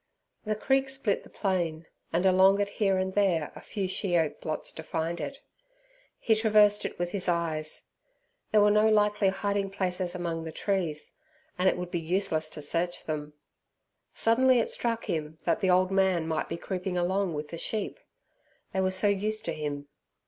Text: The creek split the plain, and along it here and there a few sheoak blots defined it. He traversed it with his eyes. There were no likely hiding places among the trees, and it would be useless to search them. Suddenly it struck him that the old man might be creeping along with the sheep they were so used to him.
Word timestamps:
The 0.45 0.55
creek 0.55 0.89
split 0.89 1.21
the 1.21 1.29
plain, 1.29 1.85
and 2.11 2.25
along 2.25 2.59
it 2.59 2.69
here 2.81 2.97
and 2.97 3.13
there 3.13 3.51
a 3.53 3.61
few 3.61 3.87
sheoak 3.87 4.39
blots 4.41 4.71
defined 4.71 5.21
it. 5.21 5.41
He 6.17 6.33
traversed 6.33 6.85
it 6.85 6.97
with 6.97 7.11
his 7.11 7.29
eyes. 7.29 7.89
There 8.51 8.61
were 8.61 8.71
no 8.71 8.89
likely 8.89 9.29
hiding 9.29 9.69
places 9.69 10.15
among 10.15 10.43
the 10.43 10.51
trees, 10.51 11.13
and 11.59 11.69
it 11.69 11.77
would 11.77 11.91
be 11.91 11.99
useless 11.99 12.49
to 12.49 12.63
search 12.63 13.03
them. 13.05 13.33
Suddenly 14.11 14.57
it 14.57 14.69
struck 14.69 15.05
him 15.05 15.37
that 15.45 15.59
the 15.61 15.69
old 15.69 15.91
man 15.91 16.27
might 16.27 16.49
be 16.49 16.57
creeping 16.57 16.97
along 16.97 17.35
with 17.35 17.49
the 17.49 17.57
sheep 17.59 17.99
they 18.73 18.81
were 18.81 18.89
so 18.89 19.07
used 19.07 19.45
to 19.45 19.53
him. 19.53 19.87